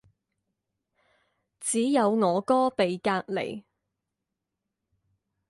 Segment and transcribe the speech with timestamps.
[1.59, 3.65] 只有我哥被隔離